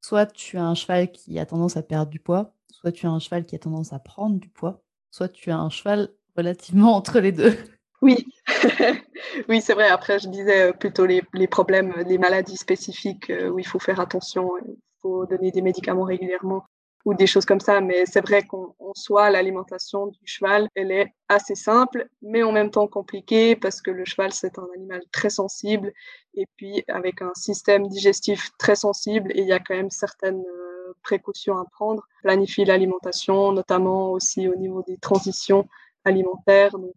[0.00, 3.10] soit tu as un cheval qui a tendance à perdre du poids, soit tu as
[3.10, 6.94] un cheval qui a tendance à prendre du poids, soit tu as un cheval relativement
[6.94, 7.54] entre les deux.
[8.00, 8.26] Oui,
[9.48, 9.88] oui, c'est vrai.
[9.88, 13.80] Après, je disais euh, plutôt les, les, problèmes, les maladies spécifiques euh, où il faut
[13.80, 16.64] faire attention, il faut donner des médicaments régulièrement
[17.08, 17.80] ou des choses comme ça.
[17.80, 22.70] Mais c'est vrai qu'en soi, l'alimentation du cheval, elle est assez simple, mais en même
[22.70, 25.92] temps compliquée parce que le cheval, c'est un animal très sensible
[26.34, 30.44] et puis avec un système digestif très sensible et il y a quand même certaines
[30.46, 32.06] euh, précautions à prendre.
[32.22, 35.66] Planifier l'alimentation, notamment aussi au niveau des transitions
[36.04, 36.94] alimentaires, donc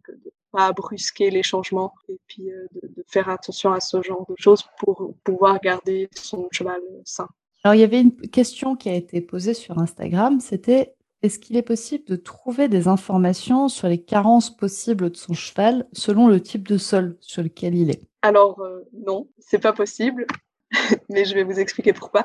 [0.50, 4.62] pas brusquer les changements et puis euh, de faire attention à ce genre de choses
[4.78, 7.28] pour pouvoir garder son cheval sain.
[7.64, 11.56] Alors, il y avait une question qui a été posée sur Instagram, c'était est-ce qu'il
[11.56, 16.40] est possible de trouver des informations sur les carences possibles de son cheval selon le
[16.40, 18.02] type de sol sur lequel il est?
[18.22, 20.26] Alors euh, non, c'est pas possible,
[21.08, 22.24] mais je vais vous expliquer pourquoi.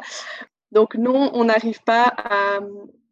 [0.71, 2.13] Donc non, on n'arrive pas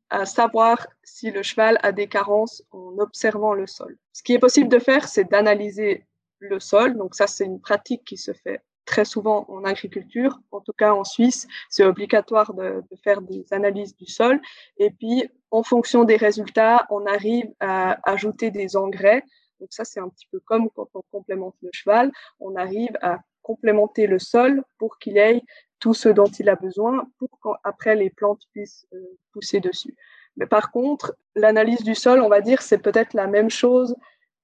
[0.09, 3.97] à, savoir si le cheval a des carences en observant le sol.
[4.13, 6.05] Ce qui est possible de faire, c'est d'analyser
[6.39, 6.97] le sol.
[6.97, 10.93] Donc ça, c'est une pratique qui se fait très souvent en agriculture, en tout cas
[10.93, 14.39] en Suisse, c'est obligatoire de, faire des analyses du sol.
[14.77, 19.23] Et puis, en fonction des résultats, on arrive à ajouter des engrais.
[19.59, 22.11] Donc ça, c'est un petit peu comme quand on complémente le cheval.
[22.39, 25.41] On arrive à complémenter le sol pour qu'il ait
[25.79, 29.95] tout ce dont il a besoin pour qu'après les plantes puissent euh, pousser dessus.
[30.37, 33.95] Mais par contre, l'analyse du sol, on va dire, c'est peut-être la même chose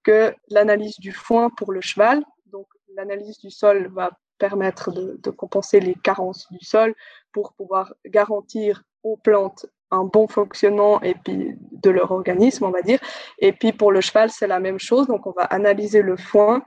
[0.02, 2.24] que l'analyse du foin pour le cheval.
[2.46, 4.10] Donc, l'analyse du sol va
[4.42, 6.96] permettre de, compenser les carences du sol
[7.30, 12.82] pour pouvoir garantir aux plantes un bon fonctionnement et puis de leur organisme, on va
[12.82, 12.98] dire.
[13.38, 15.06] Et puis pour le cheval, c'est la même chose.
[15.06, 16.64] Donc on va analyser le foin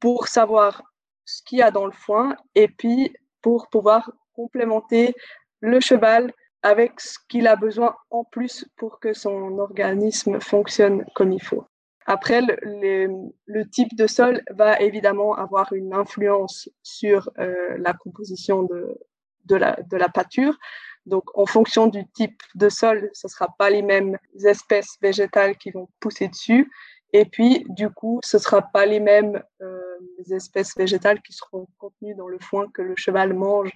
[0.00, 0.82] pour savoir
[1.24, 5.14] ce qu'il y a dans le foin et puis pour pouvoir complémenter
[5.60, 6.32] le cheval
[6.64, 11.64] avec ce qu'il a besoin en plus pour que son organisme fonctionne comme il faut.
[12.06, 19.56] Après, le, type de sol va évidemment avoir une influence sur euh, la composition de,
[19.56, 20.58] la pâture.
[21.06, 25.56] Donc, en fonction du type de sol, ce ne sera pas les mêmes espèces végétales
[25.56, 26.70] qui vont pousser dessus.
[27.12, 29.98] Et puis, du coup, ce ne sera pas les mêmes euh,
[30.30, 33.70] espèces végétales qui seront contenues dans le foin que le cheval mange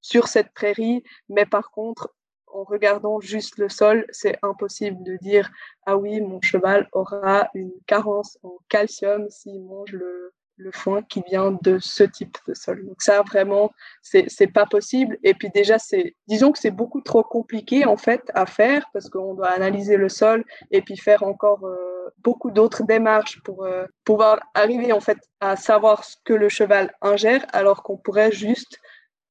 [0.00, 1.02] sur cette prairie.
[1.28, 2.14] Mais par contre,
[2.54, 5.50] en regardant juste le sol, c'est impossible de dire
[5.86, 10.32] ah oui, mon cheval aura une carence en calcium s'il mange le,
[10.72, 12.86] foin qui vient de ce type de sol.
[12.86, 17.24] Donc ça vraiment c'est pas possible et puis déjà c'est disons que c'est beaucoup trop
[17.24, 21.64] compliqué en fait à faire parce qu'on doit analyser le sol et puis faire encore
[21.66, 26.48] euh, beaucoup d'autres démarches pour euh, pouvoir arriver en fait à savoir ce que le
[26.48, 28.78] cheval ingère alors qu'on pourrait juste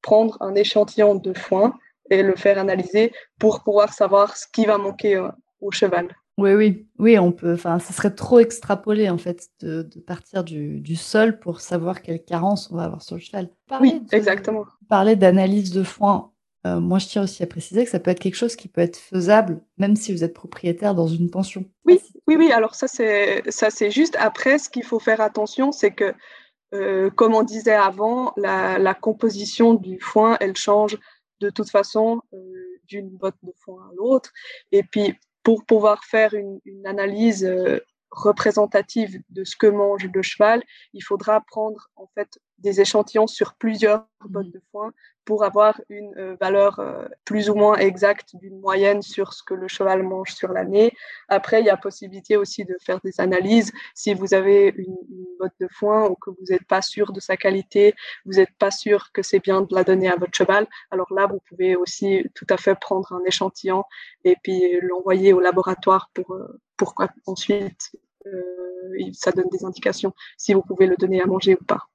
[0.02, 1.74] prendre un échantillon de foin
[2.10, 5.28] et le faire analyser pour pouvoir savoir ce qui va manquer euh,
[5.60, 6.08] au cheval.
[6.36, 7.54] Oui, oui, oui, on peut.
[7.54, 12.70] Enfin, ce serait trop extrapolé en fait de, partir du, sol pour savoir quelle carence
[12.72, 13.48] on va avoir sur le cheval.
[13.80, 14.64] oui, exactement.
[14.88, 16.32] Parler d'analyse de foin.
[16.66, 18.80] Euh, moi, je tiens aussi à préciser que ça peut être quelque chose qui peut
[18.80, 21.64] être faisable, même si vous êtes propriétaire dans une pension.
[21.84, 22.52] Oui, oui, oui.
[22.52, 24.16] Alors ça, c'est ça, c'est juste.
[24.18, 26.14] Après, ce qu'il faut faire attention, c'est que,
[26.72, 30.96] euh, comme on disait avant, la, composition du foin, elle change
[31.40, 32.38] de toute façon euh,
[32.86, 34.30] d'une botte de foin à l'autre.
[34.72, 40.22] Et puis, pour pouvoir faire une, une analyse euh, représentative de ce que mange le
[40.22, 44.92] cheval, il faudra prendre en fait des échantillons sur plusieurs bottes de foin
[45.24, 49.54] pour avoir une euh, valeur euh, plus ou moins exacte d'une moyenne sur ce que
[49.54, 50.92] le cheval mange sur l'année.
[51.28, 53.72] Après, il y a possibilité aussi de faire des analyses.
[53.94, 54.96] Si vous avez une,
[55.38, 58.70] botte de foin ou que vous n'êtes pas sûr de sa qualité, vous n'êtes pas
[58.70, 62.24] sûr que c'est bien de la donner à votre cheval, alors là, vous pouvez aussi
[62.36, 63.82] tout à fait prendre un échantillon
[64.22, 67.92] et puis l'envoyer au laboratoire pour, euh, pourquoi ensuite
[69.12, 71.88] ça donne des indications si vous pouvez le donner à manger ou pas.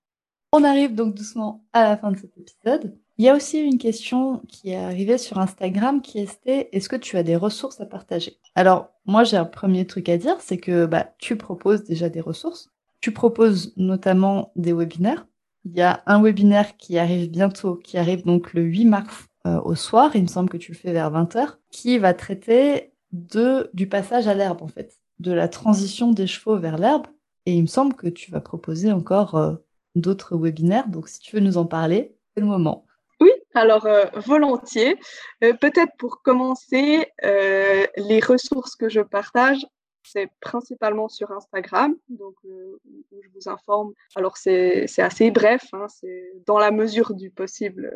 [0.51, 2.97] On arrive donc doucement à la fin de cet épisode.
[3.19, 6.95] Il y a aussi une question qui est arrivée sur Instagram qui était est-ce que
[6.95, 8.37] tu as des ressources à partager?
[8.55, 12.21] Alors, moi, j'ai un premier truc à dire, c'est que bah, tu proposes déjà des
[12.21, 12.69] ressources.
[13.01, 15.27] Tu proposes notamment des webinaires.
[15.65, 19.61] Il y a un webinaire qui arrive bientôt, qui arrive donc le 8 mars euh,
[19.61, 23.69] au soir, il me semble que tu le fais vers 20h, qui va traiter de,
[23.73, 27.07] du passage à l'herbe, en fait, de la transition des chevaux vers l'herbe.
[27.45, 29.55] Et il me semble que tu vas proposer encore euh,
[29.95, 30.87] d'autres webinaires.
[30.87, 32.85] Donc, si tu veux nous en parler, c'est le moment.
[33.19, 34.97] Oui, alors euh, volontiers.
[35.43, 39.65] Euh, peut-être pour commencer, euh, les ressources que je partage,
[40.03, 42.79] c'est principalement sur Instagram, donc où
[43.11, 43.93] je vous informe.
[44.15, 47.91] Alors c'est assez bref, hein, c'est dans la mesure du possible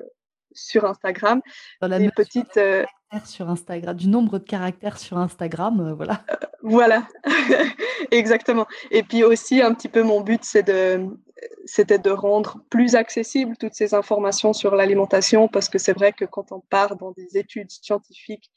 [0.54, 1.42] sur Instagram.
[1.82, 2.60] Dans la des petites
[3.26, 6.24] sur Instagram, du nombre de caractères sur Instagram, voilà.
[6.63, 7.08] voilà,
[8.12, 8.66] exactement.
[8.89, 11.08] Et puis aussi un petit peu mon but, c'est de
[11.66, 16.26] c'était de rendre plus accessible toutes ces informations sur l'alimentation parce que c'est vrai que
[16.26, 18.52] quand on part dans des études scientifiques,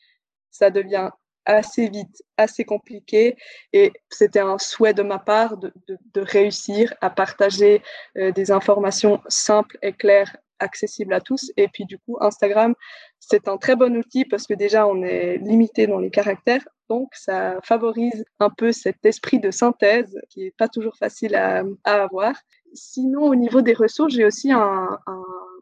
[0.51, 1.11] ça devient
[1.45, 3.37] assez vite, assez compliqué
[3.73, 5.71] et c'était un souhait de ma part de,
[6.17, 7.83] réussir à partager
[8.17, 11.53] euh, des informations simples et claires accessibles à tous.
[11.57, 12.75] Et puis du coup, Instagram,
[13.19, 16.67] c'est un très bon outil parce que déjà, on est limité dans les caractères.
[16.89, 21.65] Donc, ça favorise un peu cet esprit de synthèse qui n'est pas toujours facile à,
[21.85, 22.35] à avoir.
[22.75, 24.99] Sinon, au niveau des ressources, j'ai aussi un,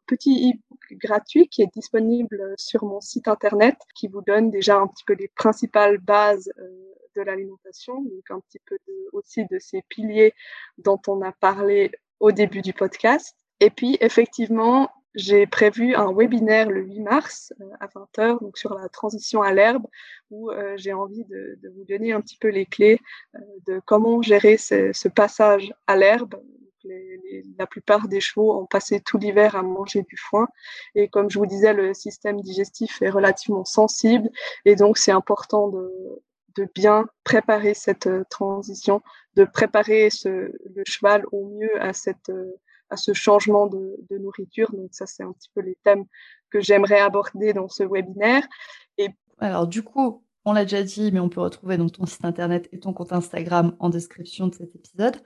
[0.07, 4.87] petit e-book gratuit qui est disponible sur mon site internet qui vous donne déjà un
[4.87, 8.77] petit peu les principales bases euh, de l'alimentation, donc un petit peu
[9.13, 10.35] aussi de ces piliers
[10.77, 13.35] dont on a parlé au début du podcast.
[13.61, 18.75] Et puis, effectivement, j'ai prévu un webinaire le 8 mars euh, à 20h, donc sur
[18.75, 19.87] la transition à l'herbe,
[20.31, 23.01] où euh, j'ai envie de, vous donner un petit peu les clés
[23.67, 26.35] de comment gérer ce passage à l'herbe,
[27.59, 30.49] la plupart des chevaux ont passé tout l'hiver à manger du foin.
[30.95, 34.31] Et comme je vous disais, le système digestif est relativement sensible.
[34.65, 36.23] Et donc, c'est important de,
[36.75, 39.03] bien préparer cette euh, transition,
[39.35, 42.55] de préparer le cheval au mieux à, cette, euh,
[42.95, 44.73] à ce changement de, nourriture.
[44.73, 46.05] Donc, ça, c'est un petit peu les thèmes
[46.51, 48.47] que j'aimerais aborder dans ce webinaire.
[48.99, 49.09] Et...
[49.39, 52.69] Alors, du coup, on l'a déjà dit, mais on peut retrouver donc ton site internet
[52.73, 55.17] et ton compte Instagram en description de cet épisode.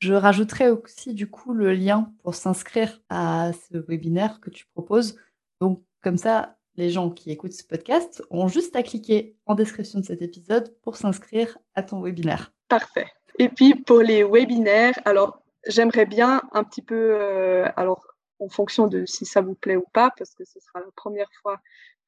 [0.00, 5.16] Je rajouterai aussi du coup le lien pour s'inscrire à ce webinaire que tu proposes.
[5.60, 10.00] Donc comme ça, les gens qui écoutent ce podcast ont juste à cliquer en description
[10.00, 12.54] de cet épisode pour s'inscrire à ton webinaire.
[12.68, 13.08] Parfait.
[13.38, 18.06] Et puis pour les webinaires, alors j'aimerais bien un petit peu, euh, alors
[18.38, 21.30] en fonction de si ça vous plaît ou pas, parce que ce sera la première
[21.42, 21.60] fois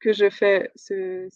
[0.03, 1.29] que je fais ce,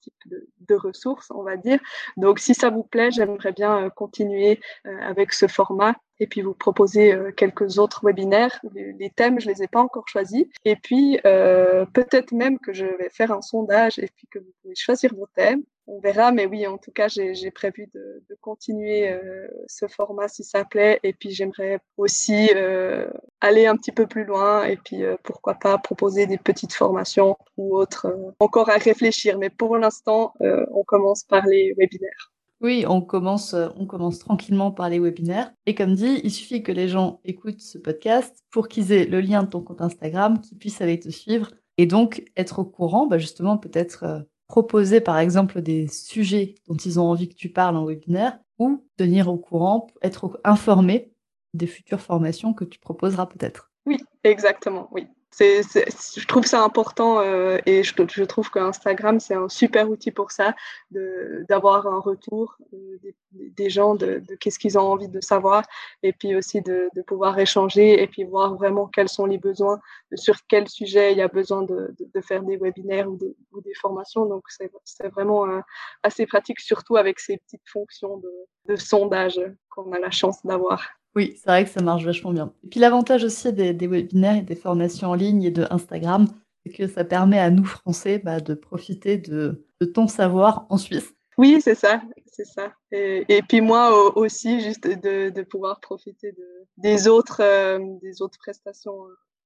[0.00, 1.78] type de, ressources, on va dire.
[2.16, 6.42] Donc, si ça vous plaît, j'aimerais bien euh, continuer euh, avec ce format et puis
[6.42, 8.60] vous proposer euh, quelques autres webinaires.
[8.74, 10.44] Les, thèmes, je les ai pas encore choisis.
[10.64, 14.74] Et puis, peut-être même que je vais faire un sondage et puis que vous pouvez
[14.74, 19.48] choisir vos thèmes on verra, mais oui, en tout cas, j'ai prévu de, continuer euh,
[19.66, 21.00] ce format si ça plaît.
[21.02, 23.08] Et puis, j'aimerais aussi euh,
[23.40, 27.36] aller un petit peu plus loin et puis, euh, pourquoi pas, proposer des petites formations
[27.56, 28.06] ou autres,
[28.38, 29.38] encore à réfléchir.
[29.38, 32.32] Mais pour l'instant, on commence par les webinaires.
[32.60, 35.52] Oui, on commence, on commence tranquillement par les webinaires.
[35.66, 39.20] Et comme dit, il suffit que les gens écoutent ce podcast pour qu'ils aient le
[39.20, 43.06] lien de ton compte Instagram, qu'ils puissent aller te suivre et donc être au courant,
[43.06, 47.76] bah, justement, peut-être proposer par exemple des sujets dont ils ont envie que tu parles
[47.76, 51.12] en webinaire ou tenir au courant, être informé
[51.54, 53.70] des futures formations que tu proposeras peut-être.
[53.86, 55.06] Oui, exactement, oui
[55.38, 60.30] je trouve ça important euh, et je, je trouve qu'Instagram, c'est un super outil pour
[60.30, 60.54] ça,
[60.90, 62.98] d'avoir un retour euh,
[63.32, 65.64] des, gens de, qu'est-ce qu'ils ont envie de savoir
[66.02, 69.80] et puis aussi de, pouvoir échanger et puis voir vraiment quels sont les besoins,
[70.14, 74.26] sur quel sujet il y a besoin de, faire des webinaires ou des, formations.
[74.26, 75.60] Donc, c'est vraiment euh,
[76.02, 78.20] assez pratique, surtout avec ces petites fonctions
[78.66, 80.97] de sondage qu'on a la chance d'avoir.
[81.16, 82.52] Oui, c'est vrai que ça marche vachement bien.
[82.64, 86.26] Et puis l'avantage aussi des, webinaires et des formations en ligne et de Instagram,
[86.64, 91.14] c'est que ça permet à nous Français bah, de profiter de, ton savoir en Suisse.
[91.36, 92.72] Oui, c'est ça, c'est ça.
[92.90, 96.34] Et, puis moi aussi, juste de, pouvoir profiter
[96.76, 98.98] des autres, euh, des autres prestations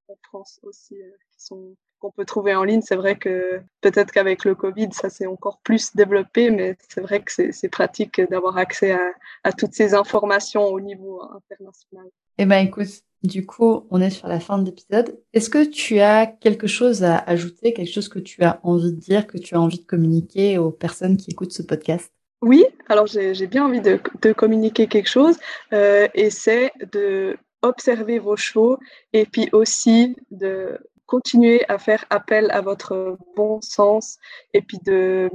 [0.08, 2.82] en France aussi euh, qui sont qu'on peut trouver en ligne.
[2.82, 7.22] C'est vrai que peut-être qu'avec le Covid, ça s'est encore plus développé, mais c'est vrai
[7.22, 8.96] que c'est pratique d'avoir accès
[9.44, 12.06] à, toutes ces informations au niveau international.
[12.38, 12.88] Eh bien, écoute,
[13.22, 15.16] du coup, on est sur la fin de l'épisode.
[15.32, 18.98] Est-ce que tu as quelque chose à ajouter, quelque chose que tu as envie de
[18.98, 22.12] dire, que tu as envie de communiquer aux personnes qui écoutent ce podcast?
[22.40, 24.00] Oui, alors j'ai bien envie de,
[24.32, 25.38] communiquer quelque chose,
[25.72, 28.78] euh, et c'est de observer vos chevaux
[29.12, 30.78] et puis aussi de
[31.12, 34.16] continuer à faire appel à votre bon sens
[34.54, 35.28] et puis de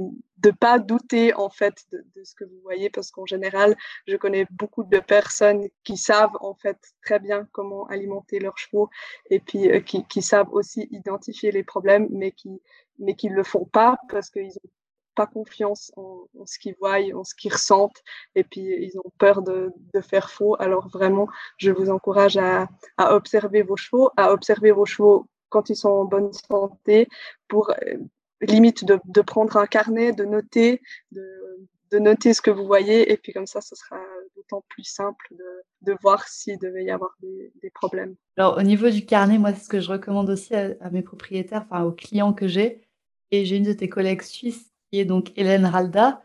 [0.44, 3.76] ne pas douter en fait de, ce que vous voyez parce qu'en général,
[4.08, 8.90] je connais beaucoup de personnes qui savent en fait très bien comment alimenter leurs chevaux
[9.30, 12.60] et puis euh, qui, savent aussi identifier les problèmes mais qui
[12.98, 14.70] mais qui le font pas parce qu'ils ont
[15.14, 18.02] pas confiance en, ce qu'ils voient, en ce qu'ils ressentent,
[18.36, 20.54] et puis ils ont peur de, de, faire faux.
[20.60, 21.26] Alors vraiment,
[21.56, 25.88] je vous encourage à, à observer vos chevaux, à observer vos chevaux quand ils sont
[25.88, 27.08] en bonne santé,
[27.48, 27.96] pour euh,
[28.40, 30.80] limite de, prendre un carnet, de noter,
[31.12, 33.98] de, noter ce que vous voyez, et puis comme ça, ce sera
[34.36, 35.34] d'autant plus simple
[35.82, 38.14] de, voir s'il devait y avoir des, des, problèmes.
[38.36, 41.66] Alors au niveau du carnet, moi, c'est ce que je recommande aussi à, mes propriétaires,
[41.70, 42.82] enfin aux clients que j'ai,
[43.30, 46.22] et j'ai une de tes collègues suisses qui est donc Hélène Ralda,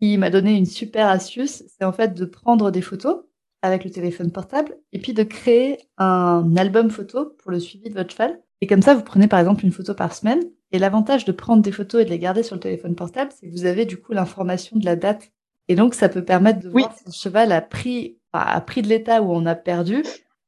[0.00, 3.24] qui m'a donné une super astuce, c'est en fait de prendre des photos
[3.62, 7.94] avec le téléphone portable et puis de créer un album photo pour le suivi de
[7.94, 8.40] votre cheval.
[8.60, 10.40] Et comme ça, vous prenez par exemple une photo par semaine.
[10.72, 13.48] Et l'avantage de prendre des photos et de les garder sur le téléphone portable, c'est
[13.48, 15.30] que vous avez du coup l'information de la date.
[15.68, 18.88] Et donc, ça peut permettre de voir si le cheval a pris, a pris de
[18.88, 20.02] l'état où on a perdu.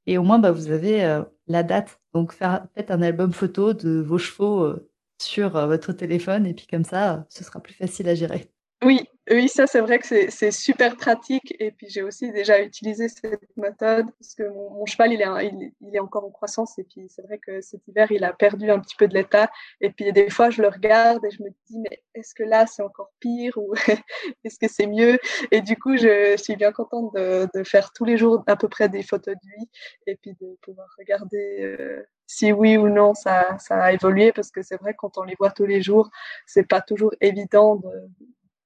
[0.07, 2.01] Et au moins, bah, vous avez euh, la date.
[2.15, 4.91] Donc, faites un album photo de vos chevaux euh,
[5.21, 6.47] sur euh, votre téléphone.
[6.47, 8.51] Et puis comme ça, ce sera plus facile à gérer.
[8.85, 9.01] Oui,
[9.31, 11.55] oui, ça c'est vrai que c'est super pratique.
[11.59, 15.97] Et puis j'ai aussi déjà utilisé cette méthode parce que mon, cheval il est, il,
[15.97, 16.79] est, encore en croissance.
[16.79, 19.51] Et puis c'est vrai que cet hiver il a perdu un petit peu de l'état.
[19.81, 22.67] Et puis des fois je le regarde et je me dis mais est-ce que là
[22.67, 23.75] c'est encore pire ou
[24.45, 25.19] est-ce que c'est mieux?
[25.51, 28.69] Et du coup je, suis bien contente de, de, faire tous les jours à peu
[28.69, 29.69] près des photos de lui
[30.07, 34.33] et puis de pouvoir regarder euh, si oui ou non ça, ça a évolué.
[34.33, 36.11] Parce que c'est vrai quand on les voit tous les jours
[36.47, 38.09] c'est pas toujours évident de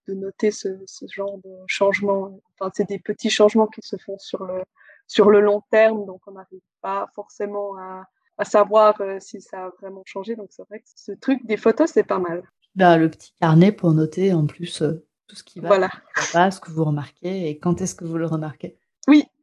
[0.08, 0.68] de noter ce,
[1.10, 2.40] genre de changement.
[2.58, 4.62] Enfin, c'est des petits changements qui se font sur le,
[5.06, 8.06] sur le long terme, donc on n'arrive pas forcément à,
[8.38, 10.36] à savoir euh, si ça a vraiment changé.
[10.36, 12.42] Donc c'est vrai que ce truc des photos, c'est pas mal.
[12.74, 15.90] Bah, le petit carnet pour noter en plus euh, tout ce qui va, voilà.
[16.32, 18.78] pas, ce que vous remarquez et quand est-ce que vous le remarquez.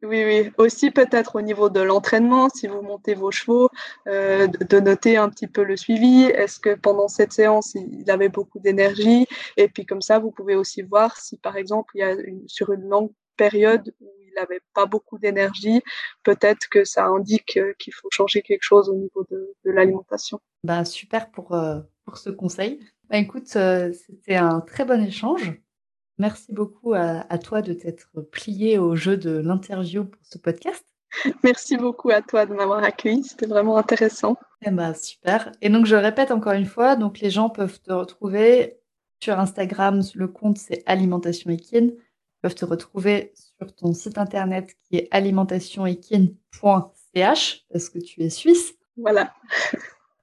[0.01, 0.51] Oui, oui.
[0.57, 3.69] Aussi peut-être au niveau de l'entraînement, si vous montez vos chevaux,
[4.07, 6.23] euh, de noter un petit peu le suivi.
[6.23, 9.27] Est-ce que pendant cette séance, il avait beaucoup d'énergie?
[9.57, 12.15] Et puis comme ça, vous pouvez aussi voir si par exemple, il y a
[12.47, 15.81] sur une longue période où il n'avait pas beaucoup d'énergie,
[16.23, 20.39] peut-être que ça indique euh, qu'il faut changer quelque chose au niveau de, l'alimentation.
[20.63, 22.79] Bah, super pour, euh, pour ce conseil.
[23.09, 25.59] Bah, écoute, c'était un très bon échange.
[26.19, 30.85] Merci beaucoup à, toi de t'être plié au jeu de l'interview pour ce podcast.
[31.43, 34.35] Merci beaucoup à toi de m'avoir accueilli, c'était vraiment intéressant.
[34.61, 35.49] Eh ben, super.
[35.61, 38.81] Et donc je répète encore une fois, donc les gens peuvent te retrouver
[39.23, 41.95] sur Instagram, le compte c'est alimentation Ils
[42.41, 48.73] peuvent te retrouver sur ton site internet qui est alimentationequine.ch parce que tu es suisse.
[48.97, 49.33] Voilà.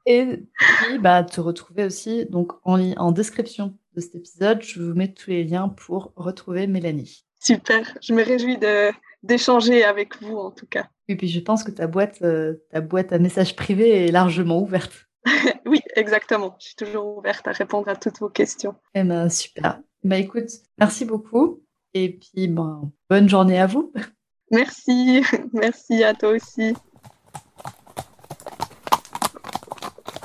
[0.04, 4.94] Et puis, bah, te retrouver aussi donc en, en description de cet épisode, je vous
[4.94, 7.24] mets tous les liens pour retrouver Mélanie.
[7.40, 8.58] Super, je me réjouis
[9.22, 10.88] d'échanger avec vous en tout cas.
[11.08, 14.60] Et puis je pense que ta boîte, euh, ta boîte à messages privés est largement
[14.60, 15.06] ouverte.
[15.66, 16.56] oui, exactement.
[16.60, 18.74] Je suis toujours ouverte à répondre à toutes vos questions.
[18.94, 19.80] Eh ben, super.
[20.04, 21.62] Bah écoute, merci beaucoup.
[21.94, 23.92] Et puis ben, bonne journée à vous.
[24.50, 25.22] Merci,
[25.52, 26.74] merci à toi aussi.